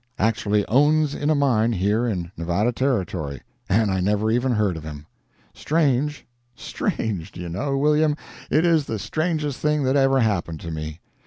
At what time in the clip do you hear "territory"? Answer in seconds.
2.71-3.43